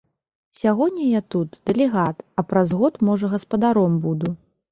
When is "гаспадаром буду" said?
3.37-4.35